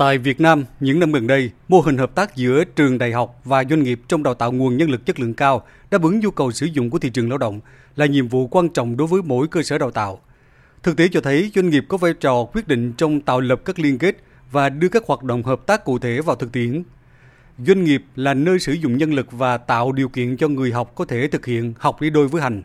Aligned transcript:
Tại 0.00 0.18
Việt 0.18 0.40
Nam, 0.40 0.64
những 0.80 1.00
năm 1.00 1.12
gần 1.12 1.26
đây, 1.26 1.50
mô 1.68 1.80
hình 1.80 1.98
hợp 1.98 2.14
tác 2.14 2.36
giữa 2.36 2.64
trường 2.64 2.98
đại 2.98 3.12
học 3.12 3.40
và 3.44 3.64
doanh 3.64 3.82
nghiệp 3.82 4.00
trong 4.08 4.22
đào 4.22 4.34
tạo 4.34 4.52
nguồn 4.52 4.76
nhân 4.76 4.90
lực 4.90 5.06
chất 5.06 5.20
lượng 5.20 5.34
cao 5.34 5.66
đáp 5.90 6.02
ứng 6.02 6.20
nhu 6.20 6.30
cầu 6.30 6.52
sử 6.52 6.66
dụng 6.66 6.90
của 6.90 6.98
thị 6.98 7.10
trường 7.10 7.28
lao 7.28 7.38
động 7.38 7.60
là 7.96 8.06
nhiệm 8.06 8.28
vụ 8.28 8.46
quan 8.46 8.68
trọng 8.68 8.96
đối 8.96 9.06
với 9.06 9.22
mỗi 9.22 9.48
cơ 9.48 9.62
sở 9.62 9.78
đào 9.78 9.90
tạo. 9.90 10.20
Thực 10.82 10.96
tế 10.96 11.08
cho 11.08 11.20
thấy 11.20 11.50
doanh 11.54 11.70
nghiệp 11.70 11.84
có 11.88 11.96
vai 11.96 12.14
trò 12.14 12.44
quyết 12.44 12.68
định 12.68 12.92
trong 12.92 13.20
tạo 13.20 13.40
lập 13.40 13.60
các 13.64 13.78
liên 13.78 13.98
kết 13.98 14.16
và 14.50 14.68
đưa 14.68 14.88
các 14.88 15.02
hoạt 15.06 15.22
động 15.22 15.42
hợp 15.42 15.66
tác 15.66 15.84
cụ 15.84 15.98
thể 15.98 16.20
vào 16.20 16.36
thực 16.36 16.52
tiễn. 16.52 16.82
Doanh 17.66 17.84
nghiệp 17.84 18.04
là 18.16 18.34
nơi 18.34 18.58
sử 18.58 18.72
dụng 18.72 18.98
nhân 18.98 19.14
lực 19.14 19.32
và 19.32 19.58
tạo 19.58 19.92
điều 19.92 20.08
kiện 20.08 20.36
cho 20.36 20.48
người 20.48 20.72
học 20.72 20.92
có 20.94 21.04
thể 21.04 21.28
thực 21.28 21.46
hiện 21.46 21.74
học 21.78 22.00
đi 22.00 22.10
đôi 22.10 22.28
với 22.28 22.42
hành. 22.42 22.62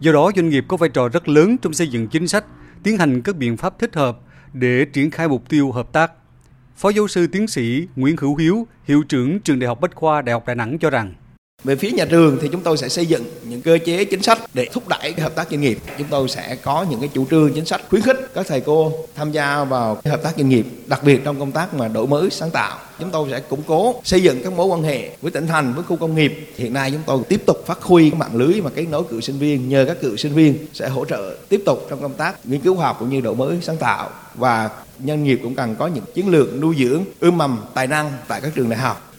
Do 0.00 0.12
đó, 0.12 0.30
doanh 0.36 0.48
nghiệp 0.48 0.64
có 0.68 0.76
vai 0.76 0.88
trò 0.88 1.08
rất 1.08 1.28
lớn 1.28 1.56
trong 1.62 1.72
xây 1.72 1.88
dựng 1.88 2.08
chính 2.08 2.28
sách, 2.28 2.44
tiến 2.82 2.98
hành 2.98 3.22
các 3.22 3.36
biện 3.36 3.56
pháp 3.56 3.78
thích 3.78 3.94
hợp 3.94 4.18
để 4.52 4.84
triển 4.84 5.10
khai 5.10 5.28
mục 5.28 5.48
tiêu 5.48 5.72
hợp 5.72 5.92
tác. 5.92 6.12
Phó 6.76 6.88
giáo 6.88 7.08
sư 7.08 7.26
tiến 7.26 7.46
sĩ 7.46 7.86
Nguyễn 7.96 8.16
Hữu 8.16 8.36
Hiếu, 8.36 8.66
hiệu 8.84 9.02
trưởng 9.02 9.40
trường 9.40 9.58
Đại 9.58 9.68
học 9.68 9.80
Bách 9.80 9.94
khoa 9.94 10.22
Đại 10.22 10.32
học 10.32 10.46
Đà 10.46 10.54
Nẵng 10.54 10.78
cho 10.78 10.90
rằng 10.90 11.14
về 11.64 11.76
phía 11.76 11.90
nhà 11.90 12.04
trường 12.04 12.38
thì 12.40 12.48
chúng 12.52 12.60
tôi 12.60 12.76
sẽ 12.76 12.88
xây 12.88 13.06
dựng 13.06 13.24
những 13.48 13.62
cơ 13.62 13.78
chế 13.84 14.04
chính 14.04 14.22
sách 14.22 14.38
để 14.54 14.68
thúc 14.72 14.88
đẩy 14.88 15.12
hợp 15.12 15.34
tác 15.34 15.50
doanh 15.50 15.60
nghiệp. 15.60 15.78
Chúng 15.98 16.06
tôi 16.10 16.28
sẽ 16.28 16.56
có 16.62 16.86
những 16.90 17.00
cái 17.00 17.08
chủ 17.14 17.26
trương 17.30 17.52
chính 17.54 17.64
sách 17.64 17.80
khuyến 17.90 18.02
khích 18.02 18.30
các 18.34 18.46
thầy 18.48 18.60
cô 18.60 18.92
tham 19.14 19.32
gia 19.32 19.64
vào 19.64 20.00
hợp 20.04 20.22
tác 20.22 20.36
doanh 20.36 20.48
nghiệp, 20.48 20.66
đặc 20.86 21.04
biệt 21.04 21.20
trong 21.24 21.38
công 21.38 21.52
tác 21.52 21.74
mà 21.74 21.88
đổi 21.88 22.06
mới 22.06 22.30
sáng 22.30 22.50
tạo. 22.50 22.78
Chúng 22.98 23.10
tôi 23.10 23.28
sẽ 23.30 23.40
củng 23.40 23.62
cố 23.66 24.00
xây 24.04 24.22
dựng 24.22 24.40
các 24.44 24.52
mối 24.52 24.66
quan 24.66 24.82
hệ 24.82 25.10
với 25.22 25.30
tỉnh 25.30 25.46
thành, 25.46 25.74
với 25.74 25.84
khu 25.84 25.96
công 25.96 26.14
nghiệp. 26.14 26.48
Hiện 26.56 26.72
nay 26.72 26.90
chúng 26.90 27.02
tôi 27.06 27.22
tiếp 27.28 27.42
tục 27.46 27.66
phát 27.66 27.82
huy 27.82 28.10
mạng 28.10 28.36
lưới 28.36 28.60
mà 28.60 28.70
kết 28.74 28.84
nối 28.90 29.04
cựu 29.04 29.20
sinh 29.20 29.38
viên 29.38 29.68
nhờ 29.68 29.84
các 29.88 30.00
cựu 30.00 30.16
sinh 30.16 30.34
viên 30.34 30.66
sẽ 30.72 30.88
hỗ 30.88 31.04
trợ 31.04 31.36
tiếp 31.48 31.62
tục 31.66 31.86
trong 31.90 32.02
công 32.02 32.14
tác 32.14 32.46
nghiên 32.46 32.60
cứu 32.60 32.76
khoa 32.76 32.86
học 32.86 32.96
cũng 32.98 33.10
như 33.10 33.20
đổi 33.20 33.34
mới 33.34 33.58
sáng 33.62 33.76
tạo 33.76 34.10
và 34.34 34.70
doanh 35.06 35.24
nghiệp 35.24 35.40
cũng 35.42 35.54
cần 35.54 35.76
có 35.78 35.86
những 35.86 36.04
chiến 36.14 36.28
lược 36.28 36.60
nuôi 36.60 36.76
dưỡng 36.78 37.04
ươm 37.20 37.38
mầm 37.38 37.58
tài 37.74 37.86
năng 37.86 38.12
tại 38.28 38.40
các 38.40 38.52
trường 38.54 38.70
đại 38.70 38.78
học 38.78 39.11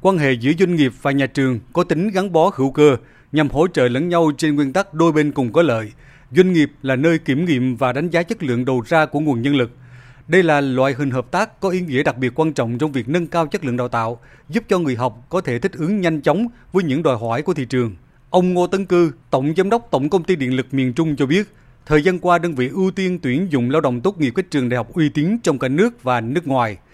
Quan 0.00 0.18
hệ 0.18 0.32
giữa 0.32 0.52
doanh 0.58 0.76
nghiệp 0.76 0.92
và 1.02 1.10
nhà 1.10 1.26
trường 1.26 1.60
có 1.72 1.84
tính 1.84 2.10
gắn 2.10 2.32
bó 2.32 2.50
hữu 2.54 2.70
cơ 2.70 2.96
nhằm 3.32 3.48
hỗ 3.48 3.68
trợ 3.68 3.88
lẫn 3.88 4.08
nhau 4.08 4.32
trên 4.38 4.56
nguyên 4.56 4.72
tắc 4.72 4.94
đôi 4.94 5.12
bên 5.12 5.32
cùng 5.32 5.52
có 5.52 5.62
lợi. 5.62 5.92
Doanh 6.36 6.52
nghiệp 6.52 6.72
là 6.82 6.96
nơi 6.96 7.18
kiểm 7.18 7.44
nghiệm 7.44 7.76
và 7.76 7.92
đánh 7.92 8.10
giá 8.10 8.22
chất 8.22 8.42
lượng 8.42 8.64
đầu 8.64 8.82
ra 8.86 9.06
của 9.06 9.20
nguồn 9.20 9.42
nhân 9.42 9.56
lực. 9.56 9.70
Đây 10.28 10.42
là 10.42 10.60
loại 10.60 10.94
hình 10.94 11.10
hợp 11.10 11.30
tác 11.30 11.60
có 11.60 11.68
ý 11.68 11.80
nghĩa 11.80 12.02
đặc 12.02 12.18
biệt 12.18 12.32
quan 12.34 12.52
trọng 12.52 12.78
trong 12.78 12.92
việc 12.92 13.08
nâng 13.08 13.26
cao 13.26 13.46
chất 13.46 13.64
lượng 13.64 13.76
đào 13.76 13.88
tạo, 13.88 14.20
giúp 14.48 14.64
cho 14.68 14.78
người 14.78 14.96
học 14.96 15.26
có 15.28 15.40
thể 15.40 15.58
thích 15.58 15.72
ứng 15.72 16.00
nhanh 16.00 16.20
chóng 16.20 16.46
với 16.72 16.84
những 16.84 17.02
đòi 17.02 17.16
hỏi 17.16 17.42
của 17.42 17.54
thị 17.54 17.64
trường. 17.64 17.96
Ông 18.30 18.54
Ngô 18.54 18.66
Tấn 18.66 18.84
Cư, 18.84 19.12
Tổng 19.30 19.52
Giám 19.56 19.70
đốc 19.70 19.88
Tổng 19.90 20.10
Công 20.10 20.24
ty 20.24 20.36
Điện 20.36 20.56
lực 20.56 20.74
miền 20.74 20.92
Trung 20.92 21.16
cho 21.16 21.26
biết, 21.26 21.48
thời 21.86 22.02
gian 22.02 22.18
qua 22.18 22.38
đơn 22.38 22.54
vị 22.54 22.68
ưu 22.68 22.90
tiên 22.90 23.18
tuyển 23.22 23.46
dụng 23.50 23.70
lao 23.70 23.80
động 23.80 24.00
tốt 24.00 24.20
nghiệp 24.20 24.32
các 24.36 24.50
trường 24.50 24.68
đại 24.68 24.76
học 24.76 24.94
uy 24.94 25.08
tín 25.08 25.38
trong 25.42 25.58
cả 25.58 25.68
nước 25.68 26.02
và 26.02 26.20
nước 26.20 26.46
ngoài– 26.46 26.76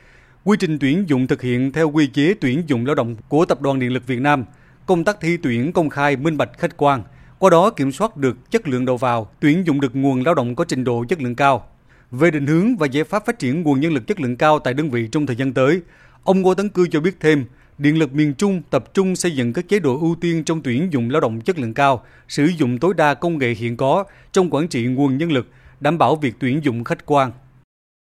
Quy 0.46 0.56
trình 0.60 0.78
tuyển 0.78 1.08
dụng 1.08 1.26
thực 1.26 1.42
hiện 1.42 1.72
theo 1.72 1.90
quy 1.90 2.06
chế 2.06 2.34
tuyển 2.40 2.62
dụng 2.66 2.86
lao 2.86 2.94
động 2.94 3.16
của 3.28 3.44
Tập 3.44 3.60
đoàn 3.60 3.78
Điện 3.78 3.92
lực 3.92 4.06
Việt 4.06 4.20
Nam, 4.20 4.44
công 4.86 5.04
tác 5.04 5.20
thi 5.20 5.36
tuyển 5.42 5.72
công 5.72 5.90
khai, 5.90 6.16
minh 6.16 6.36
bạch, 6.36 6.58
khách 6.58 6.76
quan, 6.76 7.02
qua 7.38 7.50
đó 7.50 7.70
kiểm 7.70 7.92
soát 7.92 8.16
được 8.16 8.50
chất 8.50 8.68
lượng 8.68 8.84
đầu 8.84 8.96
vào, 8.96 9.30
tuyển 9.40 9.66
dụng 9.66 9.80
được 9.80 9.96
nguồn 9.96 10.22
lao 10.24 10.34
động 10.34 10.54
có 10.54 10.64
trình 10.64 10.84
độ 10.84 11.04
chất 11.08 11.22
lượng 11.22 11.34
cao. 11.34 11.66
Về 12.10 12.30
định 12.30 12.46
hướng 12.46 12.76
và 12.76 12.86
giải 12.86 13.04
pháp 13.04 13.26
phát 13.26 13.38
triển 13.38 13.62
nguồn 13.62 13.80
nhân 13.80 13.92
lực 13.92 14.06
chất 14.06 14.20
lượng 14.20 14.36
cao 14.36 14.58
tại 14.58 14.74
đơn 14.74 14.90
vị 14.90 15.08
trong 15.12 15.26
thời 15.26 15.36
gian 15.36 15.52
tới, 15.52 15.80
ông 16.24 16.42
Ngô 16.42 16.54
Tấn 16.54 16.68
Cư 16.68 16.88
cho 16.88 17.00
biết 17.00 17.16
thêm, 17.20 17.44
Điện 17.78 17.98
lực 17.98 18.12
miền 18.12 18.34
Trung 18.34 18.62
tập 18.70 18.94
trung 18.94 19.16
xây 19.16 19.36
dựng 19.36 19.52
các 19.52 19.68
chế 19.68 19.78
độ 19.78 19.98
ưu 20.00 20.16
tiên 20.20 20.44
trong 20.44 20.62
tuyển 20.62 20.92
dụng 20.92 21.10
lao 21.10 21.20
động 21.20 21.40
chất 21.40 21.58
lượng 21.58 21.74
cao, 21.74 22.04
sử 22.28 22.44
dụng 22.44 22.78
tối 22.78 22.94
đa 22.96 23.14
công 23.14 23.38
nghệ 23.38 23.54
hiện 23.54 23.76
có 23.76 24.04
trong 24.32 24.50
quản 24.50 24.68
trị 24.68 24.86
nguồn 24.86 25.18
nhân 25.18 25.32
lực, 25.32 25.46
đảm 25.80 25.98
bảo 25.98 26.16
việc 26.16 26.34
tuyển 26.38 26.60
dụng 26.64 26.84
khách 26.84 27.06
quan. 27.06 27.30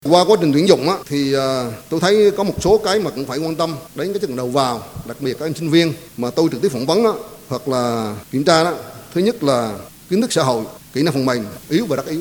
Qua 0.05 0.25
quá 0.25 0.37
trình 0.41 0.53
tuyển 0.53 0.69
dụng 0.69 0.89
á, 0.89 0.97
thì 1.07 1.37
uh, 1.37 1.41
tôi 1.89 2.01
thấy 2.01 2.31
có 2.37 2.45
một 2.45 2.55
số 2.61 2.79
cái 2.79 2.99
mà 2.99 3.11
cũng 3.11 3.25
phải 3.25 3.39
quan 3.39 3.57
tâm 3.57 3.77
đến 3.95 4.13
cái 4.13 4.21
chất 4.21 4.31
đầu 4.37 4.49
vào, 4.49 4.83
đặc 5.07 5.17
biệt 5.21 5.37
các 5.39 5.47
anh 5.47 5.55
sinh 5.55 5.71
viên 5.71 5.93
mà 6.17 6.31
tôi 6.31 6.49
trực 6.53 6.63
tiếp 6.63 6.69
phỏng 6.69 6.87
vấn 6.87 7.03
đó, 7.03 7.17
hoặc 7.49 7.69
là 7.69 8.15
kiểm 8.33 8.45
tra 8.45 8.65
đó. 8.65 8.75
Thứ 9.15 9.21
nhất 9.21 9.43
là 9.43 9.79
kiến 10.11 10.21
thức 10.21 10.33
xã 10.33 10.43
hội, 10.43 10.65
kỹ 10.93 11.03
năng 11.03 11.15
phần 11.15 11.27
mềm 11.27 11.45
yếu 11.69 11.87
và 11.87 11.97
rất 11.97 12.07
yếu. 12.07 12.21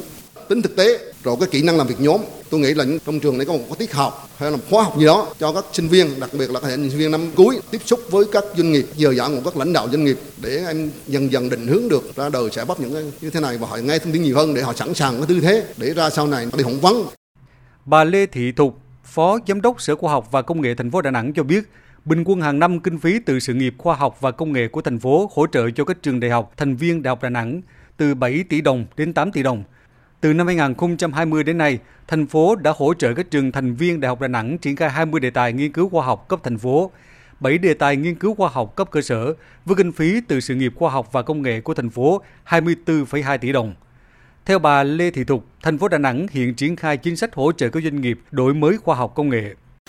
Tính 0.49 0.61
thực 0.61 0.75
tế, 0.75 0.99
rồi 1.23 1.35
cái 1.39 1.49
kỹ 1.51 1.61
năng 1.61 1.77
làm 1.77 1.87
việc 1.87 1.99
nhóm. 1.99 2.21
Tôi 2.49 2.59
nghĩ 2.59 2.73
là 2.73 2.85
trong 3.05 3.19
trường 3.19 3.37
này 3.37 3.45
có 3.45 3.53
một 3.53 3.79
tiết 3.79 3.93
học 3.93 4.29
hay 4.37 4.51
là 4.51 4.57
một 4.57 4.63
khóa 4.69 4.83
học 4.83 4.99
gì 4.99 5.05
đó 5.05 5.27
cho 5.39 5.53
các 5.53 5.65
sinh 5.73 5.87
viên, 5.87 6.19
đặc 6.19 6.29
biệt 6.33 6.49
là 6.49 6.59
các 6.59 6.69
sinh 6.69 6.97
viên 6.97 7.11
năm 7.11 7.31
cuối 7.35 7.59
tiếp 7.71 7.81
xúc 7.85 7.99
với 8.09 8.25
các 8.31 8.43
doanh 8.57 8.71
nghiệp, 8.71 8.85
giờ 8.95 9.13
giảng 9.13 9.35
của 9.35 9.49
các 9.51 9.57
lãnh 9.57 9.73
đạo 9.73 9.87
doanh 9.91 10.05
nghiệp 10.05 10.19
để 10.37 10.63
em 10.67 10.91
dần 11.07 11.31
dần 11.31 11.49
định 11.49 11.67
hướng 11.67 11.89
được 11.89 12.15
ra 12.15 12.29
đời 12.29 12.49
sẽ 12.51 12.65
bắt 12.65 12.79
những 12.79 12.93
cái 12.93 13.03
như 13.21 13.29
thế 13.29 13.39
này 13.39 13.57
và 13.57 13.67
họ 13.67 13.77
nghe 13.77 13.99
thông 13.99 14.13
tin 14.13 14.23
nhiều 14.23 14.35
hơn 14.35 14.53
để 14.53 14.61
họ 14.61 14.73
sẵn 14.73 14.93
sàng 14.93 15.17
cái 15.17 15.25
tư 15.27 15.39
thế 15.41 15.63
để 15.77 15.93
ra 15.93 16.09
sau 16.09 16.27
này 16.27 16.47
đi 16.57 16.63
phỏng 16.63 16.79
vấn 16.79 17.05
Bà 17.87 18.03
Lê 18.03 18.25
Thị 18.25 18.51
Thục, 18.51 18.79
Phó 19.03 19.39
Giám 19.47 19.61
đốc 19.61 19.81
Sở 19.81 19.95
Khoa 19.95 20.11
học 20.11 20.31
và 20.31 20.41
Công 20.41 20.61
nghệ 20.61 20.75
thành 20.75 20.91
phố 20.91 21.01
Đà 21.01 21.11
Nẵng 21.11 21.33
cho 21.33 21.43
biết, 21.43 21.63
bình 22.05 22.23
quân 22.25 22.41
hàng 22.41 22.59
năm 22.59 22.79
kinh 22.79 22.99
phí 22.99 23.19
từ 23.19 23.39
sự 23.39 23.53
nghiệp 23.53 23.75
khoa 23.77 23.95
học 23.95 24.17
và 24.21 24.31
công 24.31 24.53
nghệ 24.53 24.67
của 24.67 24.81
thành 24.81 24.99
phố 24.99 25.29
hỗ 25.33 25.47
trợ 25.47 25.69
cho 25.69 25.85
các 25.85 26.03
trường 26.03 26.19
đại 26.19 26.31
học 26.31 26.53
thành 26.57 26.75
viên 26.75 27.03
Đại 27.03 27.09
học 27.09 27.23
Đà 27.23 27.29
Nẵng 27.29 27.61
từ 27.97 28.15
7 28.15 28.43
tỷ 28.49 28.61
đồng 28.61 28.85
đến 28.97 29.13
8 29.13 29.31
tỷ 29.31 29.43
đồng. 29.43 29.63
Từ 30.21 30.33
năm 30.33 30.47
2020 30.47 31.43
đến 31.43 31.57
nay, 31.57 31.79
thành 32.07 32.27
phố 32.27 32.55
đã 32.55 32.73
hỗ 32.77 32.93
trợ 32.93 33.13
các 33.13 33.31
trường 33.31 33.51
thành 33.51 33.75
viên 33.75 33.99
Đại 33.99 34.09
học 34.09 34.21
Đà 34.21 34.27
Nẵng 34.27 34.57
triển 34.57 34.75
khai 34.75 34.89
20 34.89 35.19
đề 35.19 35.29
tài 35.29 35.53
nghiên 35.53 35.71
cứu 35.71 35.89
khoa 35.89 36.05
học 36.05 36.27
cấp 36.27 36.39
thành 36.43 36.57
phố, 36.57 36.91
7 37.39 37.57
đề 37.57 37.73
tài 37.73 37.95
nghiên 37.95 38.15
cứu 38.15 38.35
khoa 38.35 38.49
học 38.49 38.75
cấp 38.75 38.91
cơ 38.91 39.01
sở 39.01 39.33
với 39.65 39.75
kinh 39.75 39.91
phí 39.91 40.21
từ 40.27 40.39
sự 40.39 40.55
nghiệp 40.55 40.73
khoa 40.75 40.91
học 40.91 41.09
và 41.11 41.21
công 41.21 41.41
nghệ 41.41 41.61
của 41.61 41.73
thành 41.73 41.89
phố 41.89 42.21
24,2 42.47 43.37
tỷ 43.37 43.51
đồng. 43.51 43.73
Theo 44.47 44.59
bà 44.59 44.83
Lê 44.83 45.11
Thị 45.11 45.23
Thục, 45.23 45.43
thành 45.63 45.77
phố 45.77 45.87
Đà 45.87 45.97
Nẵng 45.97 46.27
hiện 46.31 46.53
triển 46.53 46.75
khai 46.75 46.97
chính 46.97 47.15
sách 47.15 47.35
hỗ 47.35 47.51
trợ 47.51 47.69
các 47.69 47.83
doanh 47.83 48.01
nghiệp 48.01 48.19
đổi 48.31 48.53
mới 48.53 48.77
khoa 48.77 48.95
học 48.95 49.11
công 49.15 49.29
nghệ. 49.29 49.43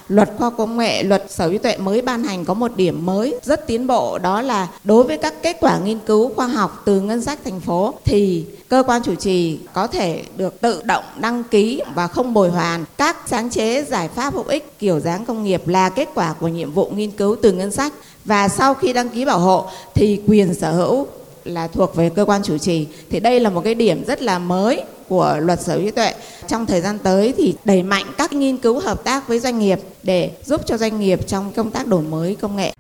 Luật 0.09 0.31
khoa 0.39 0.51
công 0.51 0.79
nghệ, 0.79 1.03
luật 1.03 1.25
sở 1.29 1.49
hữu 1.49 1.59
tuệ 1.59 1.77
mới 1.77 2.03
ban 2.03 2.25
hành 2.25 2.45
có 2.45 2.55
một 2.55 2.77
điểm 2.77 3.07
mới 3.07 3.39
rất 3.43 3.67
tiến 3.67 3.87
bộ 3.87 4.19
đó 4.19 4.43
là 4.43 4.69
đối 4.85 5.05
với 5.05 5.19
các 5.19 5.35
kết 5.43 5.57
quả 5.61 5.79
nghiên 5.79 5.99
cứu 5.99 6.35
khoa 6.35 6.47
học 6.47 6.83
từ 6.85 7.01
ngân 7.01 7.23
sách 7.23 7.39
thành 7.45 7.61
phố 7.61 7.95
thì 8.05 8.47
cơ 8.69 8.83
quan 8.87 9.03
chủ 9.05 9.15
trì 9.15 9.59
có 9.73 9.87
thể 9.87 10.23
được 10.37 10.61
tự 10.61 10.83
động 10.85 11.05
đăng 11.21 11.45
ký 11.45 11.83
và 11.95 12.07
không 12.07 12.35
bồi 12.35 12.51
hoàn 12.51 12.85
các 12.97 13.17
sáng 13.27 13.51
chế 13.51 13.85
giải 13.85 14.09
pháp 14.09 14.35
hữu 14.35 14.45
ích 14.45 14.79
kiểu 14.79 15.01
dáng 15.01 15.25
công 15.25 15.45
nghiệp 15.45 15.69
là 15.69 15.89
kết 15.89 16.09
quả 16.15 16.35
của 16.41 16.49
nhiệm 16.49 16.73
vụ 16.73 16.91
nghiên 16.95 17.11
cứu 17.11 17.37
từ 17.43 17.53
ngân 17.53 17.71
sách 17.71 17.93
và 18.25 18.49
sau 18.49 18.75
khi 18.75 18.93
đăng 18.93 19.09
ký 19.09 19.25
bảo 19.25 19.39
hộ 19.39 19.67
thì 19.95 20.23
quyền 20.27 20.55
sở 20.55 20.73
hữu 20.73 21.07
là 21.49 21.69
thuộc 21.69 21.97
về 21.97 22.11
cơ 22.11 22.25
quan 22.25 22.43
chủ 22.43 22.59
trì 22.59 22.87
thì 23.11 23.21
đây 23.21 23.41
là 23.41 23.51
một 23.51 23.61
cái 23.65 23.75
điểm 23.75 24.05
rất 24.05 24.23
là 24.23 24.39
mới 24.39 24.85
của 25.09 25.39
luật 25.41 25.61
sở 25.61 25.75
hữu 25.75 25.85
trí 25.85 25.91
tuệ 25.91 26.15
trong 26.47 26.67
thời 26.67 26.81
gian 26.81 26.99
tới 26.99 27.35
thì 27.37 27.55
đẩy 27.65 27.83
mạnh 27.83 28.05
các 28.19 28.33
nghiên 28.33 28.57
cứu 28.57 28.81
hợp 28.81 29.05
tác 29.05 29.29
với 29.29 29.41
doanh 29.41 29.59
nghiệp 29.59 29.79
để 30.03 30.31
giúp 30.45 30.61
cho 30.67 30.77
doanh 30.77 31.01
nghiệp 31.01 31.27
trong 31.27 31.53
công 31.53 31.71
tác 31.71 31.87
đổi 31.87 32.03
mới 32.03 32.37
công 32.41 32.57
nghệ. 32.57 32.73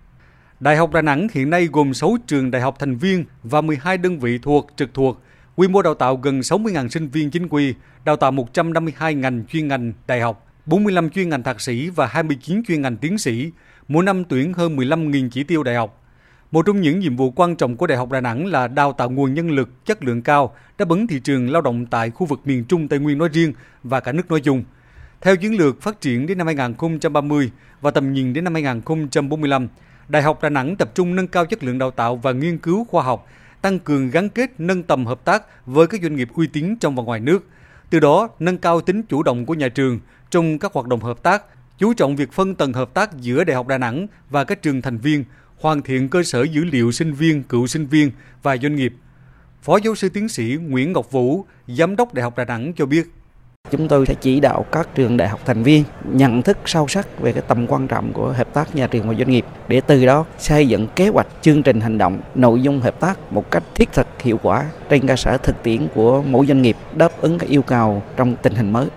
Đại 0.61 0.77
học 0.77 0.93
Đà 0.93 1.03
Nẵng 1.03 1.27
hiện 1.33 1.51
nay 1.51 1.69
gồm 1.73 1.95
6 1.95 2.17
trường 2.27 2.51
đại 2.51 2.63
học 2.63 2.79
thành 2.79 2.97
viên 2.97 3.25
và 3.43 3.61
12 3.61 3.99
đơn 3.99 4.19
vị 4.19 4.39
thuộc 4.43 4.71
trực 4.77 4.95
thuộc, 4.95 5.21
quy 5.57 5.69
mô 5.69 5.83
đào 5.83 5.95
tạo 5.95 6.17
gần 6.17 6.41
60.000 6.41 6.89
sinh 6.89 7.09
viên 7.09 7.31
chính 7.31 7.49
quy, 7.49 7.75
đào 8.05 8.17
tạo 8.17 8.31
152 8.31 9.15
ngành 9.15 9.45
chuyên 9.53 9.69
ngành 9.69 9.93
đại 10.07 10.21
học, 10.21 10.47
45 10.67 11.11
chuyên 11.11 11.29
ngành 11.29 11.43
thạc 11.43 11.61
sĩ 11.61 11.91
và 11.91 12.07
29 12.07 12.63
chuyên 12.69 12.83
ngành 12.83 12.97
tiến 12.97 13.19
sĩ, 13.19 13.51
mỗi 13.89 14.05
năm 14.05 14.25
tuyển 14.25 14.53
hơn 14.53 14.77
15.000 14.77 15.31
chỉ 15.31 15.45
tiêu 15.45 15.63
đại 15.63 15.75
học. 15.75 16.03
Một 16.51 16.67
trong 16.67 16.81
những 16.81 16.99
nhiệm 16.99 17.17
vụ 17.17 17.31
quan 17.31 17.57
trọng 17.57 17.77
của 17.77 17.87
Đại 17.87 17.99
học 17.99 18.11
Đà 18.11 18.21
Nẵng 18.21 18.47
là 18.47 18.69
đào 18.69 18.93
tạo 18.93 19.11
nguồn 19.11 19.35
nhân 19.35 19.51
lực 19.51 19.85
chất 19.85 20.05
lượng 20.05 20.23
cao 20.23 20.55
đáp 20.79 20.89
ứng 20.89 21.07
thị 21.07 21.21
trường 21.25 21.51
lao 21.51 21.63
động 21.63 21.87
tại 21.87 22.11
khu 22.11 22.27
vực 22.27 22.41
miền 22.45 22.65
Trung 22.65 22.89
Tây 22.89 22.99
Nguyên 22.99 23.19
nói 23.19 23.29
riêng 23.33 23.53
và 23.83 24.01
cả 24.01 24.13
nước 24.13 24.31
nói 24.31 24.41
chung. 24.41 24.65
Theo 25.21 25.37
chiến 25.37 25.59
lược 25.59 25.83
phát 25.83 26.01
triển 26.01 26.27
đến 26.27 26.39
năm 26.39 26.47
2030 26.47 27.51
và 27.81 27.91
tầm 27.91 28.13
nhìn 28.13 28.33
đến 28.33 28.45
năm 28.45 28.55
2045, 28.55 29.69
Đại 30.09 30.23
học 30.23 30.43
Đà 30.43 30.49
Nẵng 30.49 30.77
tập 30.77 30.91
trung 30.95 31.17
nâng 31.17 31.29
cao 31.29 31.47
chất 31.47 31.65
lượng 31.65 31.79
đào 31.79 31.91
tạo 31.91 32.17
và 32.17 32.33
nghiên 32.33 32.59
cứu 32.59 32.85
khoa 32.85 33.03
học, 33.03 33.27
tăng 33.63 33.79
cường 33.79 34.11
gắn 34.11 34.29
kết 34.29 34.51
nâng 34.59 34.83
tầm 34.83 35.07
hợp 35.07 35.25
tác 35.25 35.67
với 35.67 35.87
các 35.87 36.03
doanh 36.03 36.17
nghiệp 36.17 36.29
uy 36.35 36.47
tín 36.47 36.77
trong 36.81 36.95
và 36.97 37.03
ngoài 37.03 37.21
nước. 37.21 37.45
Từ 37.91 38.01
đó, 38.01 38.29
nâng 38.39 38.59
cao 38.59 38.81
tính 38.81 39.03
chủ 39.03 39.23
động 39.23 39.47
của 39.47 39.55
nhà 39.55 39.69
trường 39.69 40.01
trong 40.31 40.59
các 40.59 40.73
hoạt 40.73 40.87
động 40.87 41.01
hợp 41.01 41.23
tác, 41.23 41.43
chú 41.79 41.95
trọng 41.95 42.17
việc 42.17 42.33
phân 42.33 42.55
tầng 42.55 42.73
hợp 42.73 42.95
tác 42.95 43.17
giữa 43.17 43.45
Đại 43.45 43.57
học 43.57 43.67
Đà 43.67 43.79
Nẵng 43.79 44.07
và 44.31 44.45
các 44.45 44.63
trường 44.63 44.83
thành 44.83 44.99
viên, 44.99 45.25
hoàn 45.61 45.83
thiện 45.83 46.09
cơ 46.09 46.23
sở 46.23 46.43
dữ 46.43 46.65
liệu 46.65 46.93
sinh 46.93 47.13
viên, 47.13 47.43
cựu 47.43 47.67
sinh 47.67 47.87
viên 47.87 48.11
và 48.43 48.57
doanh 48.57 48.77
nghiệp. 48.77 48.93
Phó 49.63 49.77
giáo 49.77 49.95
sư 49.95 50.09
tiến 50.09 50.29
sĩ 50.29 50.57
Nguyễn 50.69 50.93
Ngọc 50.93 51.11
Vũ, 51.11 51.45
Giám 51.67 51.97
đốc 51.97 52.15
Đại 52.15 52.23
học 52.23 52.37
Đà 52.37 52.45
Nẵng 52.45 52.73
cho 52.77 52.87
biết. 52.87 53.11
Chúng 53.71 53.89
tôi 53.89 54.07
sẽ 54.07 54.15
chỉ 54.15 54.41
đạo 54.41 54.67
các 54.73 54.89
trường 54.95 55.17
đại 55.17 55.29
học 55.29 55.41
thành 55.47 55.63
viên 55.63 55.85
nhận 56.13 56.43
thức 56.43 56.59
sâu 56.65 56.89
sắc 56.89 57.21
về 57.21 57.33
cái 57.33 57.43
tầm 57.49 57.67
quan 57.67 57.89
trọng 57.89 58.13
của 58.13 58.33
hợp 58.33 58.55
tác 58.55 58.77
nhà 58.77 58.87
trường 58.87 59.09
và 59.09 59.15
doanh 59.15 59.31
nghiệp 59.31 59.45
để 59.69 59.81
từ 59.81 60.07
đó 60.07 60.25
xây 60.39 60.69
dựng 60.69 60.89
kế 60.97 61.09
hoạch 61.09 61.27
chương 61.43 61.63
trình 61.63 61.81
hành 61.81 61.99
động 61.99 62.21
nội 62.35 62.63
dung 62.63 62.81
hợp 62.81 63.01
tác 63.01 63.33
một 63.33 63.51
cách 63.51 63.63
thiết 63.75 63.93
thực 63.93 64.07
hiệu 64.23 64.41
quả 64.43 64.65
trên 64.89 65.07
cơ 65.07 65.17
sở 65.17 65.39
thực 65.39 65.63
tiễn 65.63 65.89
của 65.95 66.23
mỗi 66.23 66.47
doanh 66.47 66.63
nghiệp 66.63 66.77
đáp 66.97 67.21
ứng 67.21 67.39
các 67.39 67.49
yêu 67.49 67.63
cầu 67.63 68.03
trong 68.17 68.37
tình 68.43 68.55
hình 68.55 68.73
mới. 68.73 68.89